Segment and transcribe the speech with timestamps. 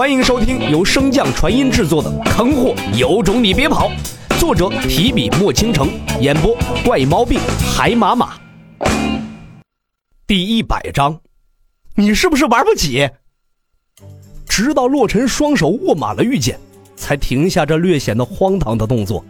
[0.00, 3.90] 欢迎收听由升降传音制作的《坑货有种你别跑》，
[4.40, 5.90] 作者提笔墨倾城，
[6.22, 7.38] 演播怪毛病
[7.70, 8.32] 海马马。
[10.26, 11.20] 第一百章，
[11.96, 13.10] 你是不是玩不起？
[14.48, 16.58] 直到洛尘双手握满了玉剑，
[16.96, 19.22] 才停下这略显得荒唐的动作。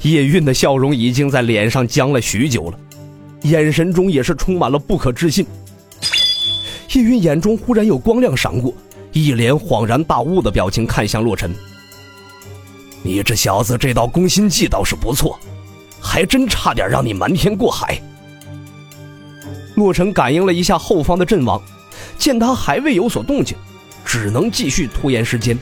[0.00, 2.78] 叶韵的笑容已经在脸上僵了许久了，
[3.42, 5.46] 眼神中也是充满了不可置信。
[6.94, 8.72] 叶韵眼中忽然有光亮闪过，
[9.14, 11.54] 一脸恍然大悟的表情看向洛尘
[13.00, 15.38] ：“你这小子这道攻心计倒是不错，
[16.00, 18.02] 还真差点让你瞒天过海。”
[19.76, 21.62] 洛尘感应了一下后方的阵亡，
[22.18, 23.56] 见他还未有所动静，
[24.04, 25.56] 只能继续拖延时间。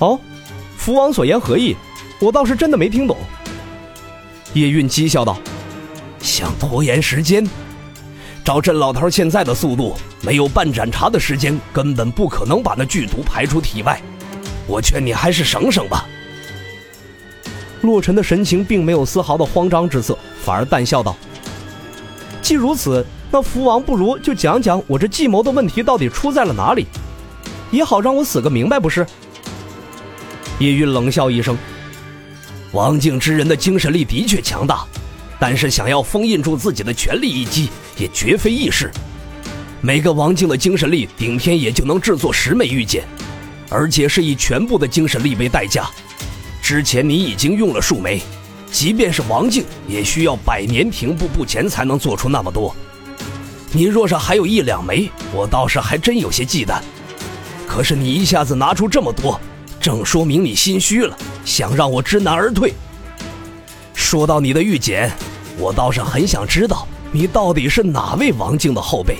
[0.00, 0.18] 哦，
[0.76, 1.76] 福王所言何意？
[2.20, 3.16] 我倒是真的没听懂。
[4.54, 5.38] 叶韵讥笑道
[6.18, 7.48] ：“想拖延时间？”
[8.48, 14.00] 照镇老头现在的速度，没有半盏茶的时间，根本不可能把那剧毒排出体外。
[14.66, 16.06] 我劝你还是省省吧。
[17.82, 21.14] 洛尘的神情并没有丝毫的慌张之色，反而淡笑道
[22.40, 26.86] ：“既如此，那福王不如就讲讲我这计谋的问题到底出在了哪里，
[27.70, 29.06] 也好让我死个明白，不是？”
[30.58, 31.54] 叶玉冷笑一声
[32.72, 34.86] ：“王境之人的精神力的确强大。”
[35.40, 38.90] 但是想要封印住自己的全力一击，也绝非易事。
[39.80, 43.04] 每个王境的精神力顶天也就能制作十枚玉剑，
[43.68, 45.88] 而且是以全部的精神力为代价。
[46.60, 48.20] 之前你已经用了数枚，
[48.72, 52.74] 即便是王境，也需要百年停步不前才能做出那么多。
[53.70, 56.80] 你若是还有一两枚，我倒是还真有些忌惮。
[57.66, 59.40] 可是你一下子拿出这么多，
[59.80, 62.74] 正说明你心虚了，想让我知难而退。
[63.94, 65.12] 说到你的玉简。
[65.58, 69.16] 我倒是很想知道，你到底是哪位王境的后辈，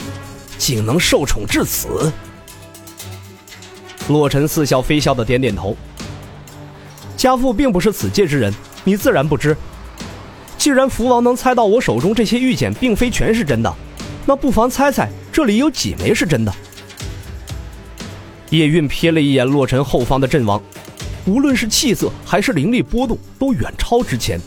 [0.57, 2.13] 竟能受宠至此？
[4.09, 5.77] 洛尘似笑非笑的点点头。
[7.17, 8.55] 家父并不是此界之人，
[8.85, 9.57] 你自然不知。
[10.57, 13.75] 既然福王能猜到我手中这些玉简并非全是真的，
[14.25, 16.55] 那不妨猜猜这里有几枚是真的？
[18.51, 20.63] 叶韵瞥了一眼洛尘后方的阵王，
[21.27, 24.41] 无论是气色还是灵力波动，都远超之前。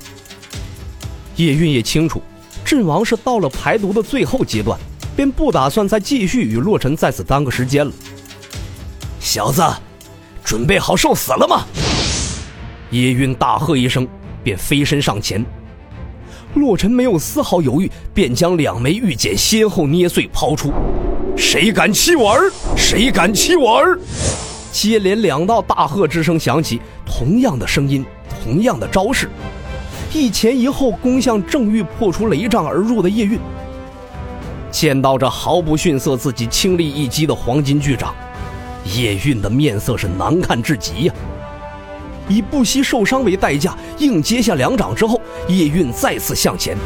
[1.38, 2.22] 叶韵也清楚，
[2.64, 4.78] 阵亡是到了排毒的最后阶段，
[5.16, 7.92] 便不打算再继续与洛尘在此耽搁时间了。
[9.20, 9.64] 小子，
[10.44, 11.66] 准备好受死了吗？
[12.92, 14.08] 叶韵大喝一声，
[14.44, 15.46] 便飞身上前。
[16.56, 20.74] 洛尘没有丝毫犹豫，便将两枚玉简先后捏碎抛出。
[21.38, 22.52] 谁敢欺我儿？
[22.76, 23.98] 谁敢欺我儿？
[24.74, 28.06] 接连两道大喝之声响起，同样的声音，
[28.44, 29.30] 同样的招式。
[30.14, 33.40] 一前一后攻向正欲破除雷障而入的叶韵，
[34.70, 38.14] 见到这毫不逊色自己倾力一击的黄金巨掌，
[38.94, 41.14] 叶韵的面色是难看至极呀。
[42.28, 46.78] 以不惜受伤为代价，硬接下两掌之后，叶韵再次向前。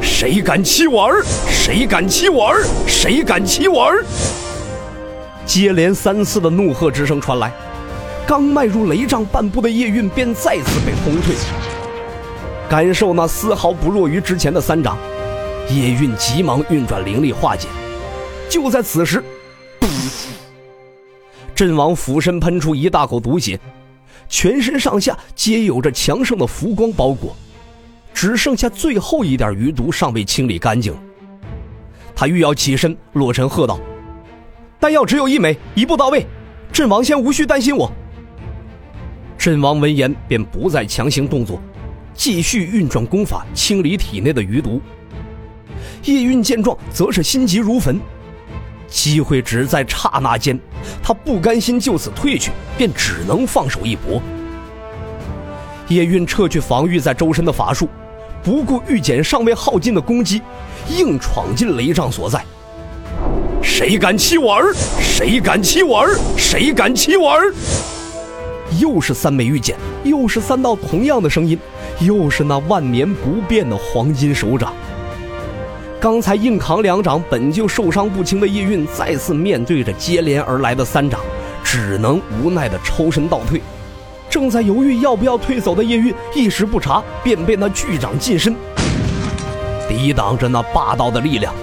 [0.00, 1.24] 谁敢欺我儿？
[1.48, 2.64] 谁敢欺我儿？
[2.88, 4.04] 谁敢欺我儿？
[5.44, 7.52] 接连三次的怒喝之声传来，
[8.26, 11.36] 刚迈入雷障半步的叶韵便再次被轰退。
[12.68, 14.98] 感受那丝毫不弱于之前的三掌，
[15.70, 17.68] 叶韵急忙运转灵力化解。
[18.48, 19.22] 就在此时，
[21.54, 23.58] 阵王俯身喷出一大口毒血，
[24.28, 27.36] 全身上下皆有着强盛的浮光包裹，
[28.12, 30.92] 只剩下最后一点余毒尚未清理干净。
[32.16, 33.78] 他欲要起身，洛尘喝道
[34.80, 36.26] ：“丹药只有一枚，一步到位，
[36.72, 37.90] 阵王先无需担心我。”
[39.38, 41.60] 阵王闻言便不再强行动作。
[42.16, 44.80] 继续运转功法清理体内的余毒。
[46.04, 48.00] 叶韵见状，则是心急如焚。
[48.88, 50.58] 机会只在刹那间，
[51.02, 54.22] 他不甘心就此退去，便只能放手一搏。
[55.88, 57.88] 叶韵撤去防御在周身的法术，
[58.42, 60.40] 不顾玉简尚未耗尽的攻击，
[60.88, 62.44] 硬闯进雷障所在。
[63.62, 64.72] 谁敢欺我儿？
[65.00, 66.16] 谁敢欺我儿？
[66.36, 67.52] 谁敢欺我儿？
[68.80, 71.58] 又是三枚玉简，又是三道同样的声音。
[72.00, 74.72] 又是那万年不变的黄金手掌。
[75.98, 81.20] 刚才硬扛两掌本就受伤不轻的叶韵，再次面对着接连而来的三掌，
[81.64, 83.60] 只能无奈的抽身倒退。
[84.28, 88.54] 正在犹豫要不要退走的叶韵，一时不察，便被那巨掌近身，
[89.88, 91.54] 抵挡着那霸道的力量。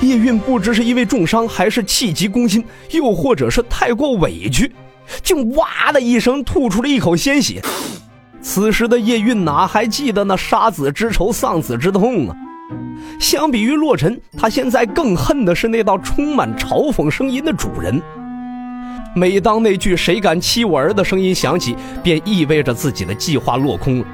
[0.00, 4.72] 叶韵不知是因为重伤，还是气急攻心，又或者是太过委屈，
[5.22, 7.62] 竟哇的一声吐出了一口鲜血。
[8.50, 12.34] 此时的叶韵哪还记得那杀子之仇、丧子之痛啊？
[13.20, 18.00] 相比于洛尘，他现在更恨的是那道充满嘲讽声音的主人。
[19.14, 24.06] 每当那句“谁敢欺我儿”的声音响起，便意味着自己的计划落空了。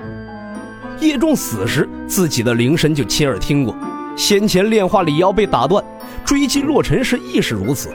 [0.99, 3.73] 叶仲死时，自己的灵身就亲耳听过，
[4.17, 5.83] 先前炼化李妖被打断，
[6.25, 7.89] 追击洛尘时亦是如此。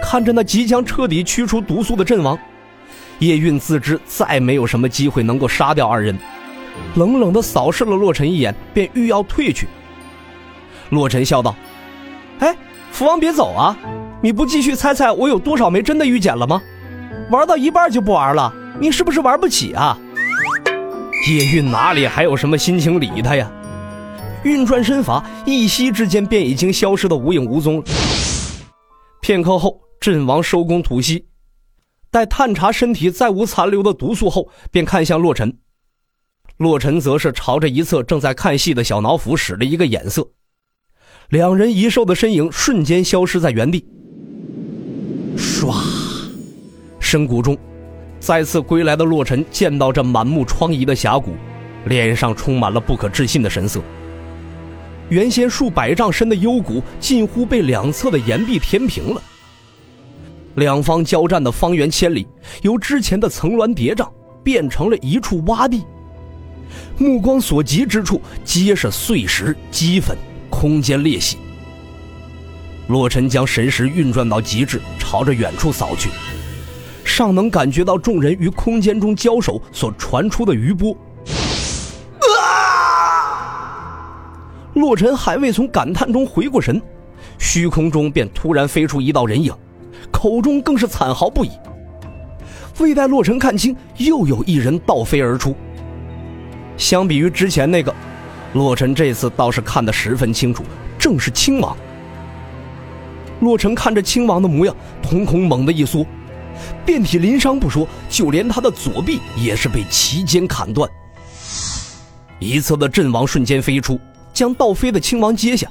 [0.00, 2.38] 看着那即将彻底驱除毒素的阵亡，
[3.18, 6.18] 叶韵自知再没有什么机会能够杀掉二人，
[6.96, 9.66] 冷冷地扫视了洛尘一眼，便欲要退去。
[10.90, 11.54] 洛尘笑道
[12.40, 12.54] ：“哎，
[12.92, 13.76] 福王别走啊！
[14.20, 16.60] 你不继续猜猜我有多少枚真的玉简了吗？
[17.30, 19.98] 玩到一半就不玩了，你是不是玩不起啊？”
[21.28, 23.50] 叶韵哪里还有什么心情理他呀？
[24.44, 27.82] 运转身法，一息之间便已经消失的无影无踪。
[29.20, 31.24] 片刻后，阵亡收工吐息，
[32.10, 35.58] 待探查身体再无残留的毒素后，便看向洛尘。
[36.56, 40.26] 洛尘则是朝着一侧正在看戏的小脑斧使了一个眼色。
[41.28, 43.84] 两人一兽的身影瞬间消失在原地。
[45.36, 45.74] 唰，
[47.00, 47.58] 深谷中，
[48.20, 51.32] 再次归来的洛尘见到这满目疮痍的峡谷，
[51.84, 53.82] 脸上充满了不可置信的神色。
[55.10, 59.22] 原先数百丈深的幽谷，近乎被两侧的岩壁填平了。
[60.56, 62.26] 两方交战的方圆千里，
[62.62, 64.08] 由之前的层峦叠嶂，
[64.42, 65.84] 变成了一处洼地。
[66.98, 70.16] 目光所及之处，皆是碎石齑粉。
[70.48, 71.36] 空间裂隙，
[72.88, 76.08] 洛尘将神识运转到极致，朝着远处扫去，
[77.04, 80.96] 尚能感觉到众人于空间中交手所传出的余波。
[82.40, 84.00] 啊！
[84.72, 86.80] 洛尘还未从感叹中回过神，
[87.38, 89.52] 虚空中便突然飞出一道人影，
[90.16, 91.50] 口中更是惨嚎不已。
[92.78, 95.54] 未待洛尘看清，又有一人倒飞而出。
[96.76, 97.94] 相比于之前那个。
[98.54, 100.64] 洛尘这次倒是看得十分清楚，
[100.98, 101.76] 正是亲王。
[103.40, 106.06] 洛尘看着亲王的模样，瞳孔猛地一缩，
[106.86, 110.90] 遍体鳞伤不说，就连他的左臂也是被齐肩砍断。
[112.38, 114.00] 一侧的阵王瞬间飞出，
[114.32, 115.68] 将倒飞的亲王接下。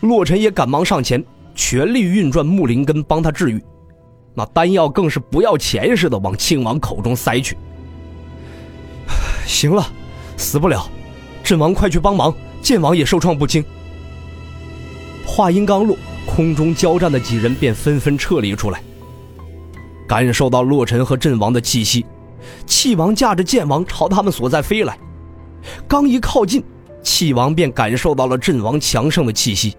[0.00, 1.24] 洛尘也赶忙上前，
[1.60, 3.62] 全力运转木灵根帮他治愈。
[4.34, 7.54] 那丹药更是不要钱似的往亲王口中塞去。
[9.46, 9.86] 行了，
[10.38, 10.88] 死不了。
[11.44, 12.34] 阵王，快去帮忙！
[12.62, 13.62] 剑王也受创不轻。
[15.26, 18.82] 话音刚落，空中交战的几人便纷纷撤离出来。
[20.08, 22.06] 感受到洛尘和阵王的气息，
[22.64, 24.98] 气王驾着剑王朝他们所在飞来。
[25.86, 26.64] 刚一靠近，
[27.02, 29.76] 气王便感受到了阵王强盛的气息。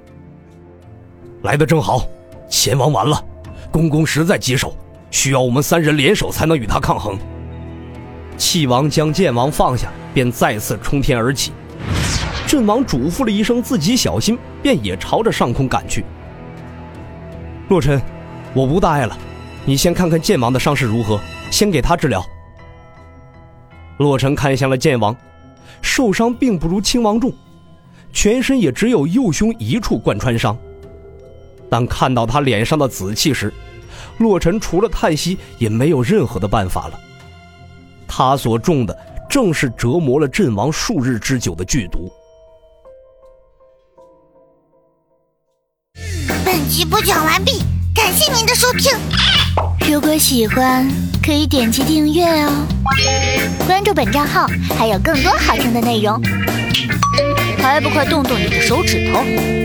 [1.44, 2.06] 来的正好，
[2.48, 3.24] 前王完了，
[3.72, 4.76] 公公实在棘手，
[5.10, 7.18] 需要我们三人联手才能与他抗衡。
[8.38, 11.52] 气王将剑王放下，便再次冲天而起。
[12.46, 16.06] 阵王嘱咐了一声“自己小心”，便也朝着上空赶去。
[17.70, 18.00] 洛尘，
[18.54, 19.18] 我无大碍了，
[19.66, 22.24] 你先看看剑王的伤势如何，先给他治疗。
[23.98, 25.16] 洛尘看向了剑王，
[25.82, 27.34] 受伤并不如亲王重，
[28.12, 30.56] 全身也只有右胸一处贯穿伤。
[31.72, 33.54] 当看到他脸上的紫气时，
[34.18, 37.00] 洛尘除了叹息，也没有任何的办法了。
[38.06, 38.94] 他所中的
[39.30, 42.12] 正是折磨了阵亡数日之久的剧毒。
[46.44, 47.64] 本集播讲完毕，
[47.96, 48.92] 感谢您的收听。
[49.90, 50.86] 如果喜欢，
[51.24, 52.68] 可以点击订阅哦，
[53.66, 54.46] 关注本账号
[54.78, 56.22] 还有更多好听的内容。
[57.60, 59.61] 还不快动动你的手指头！